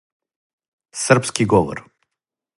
[1.03, 1.85] српски говор